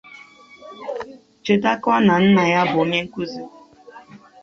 [1.43, 3.43] Chetekwa na nna ya bụ onye nkuzi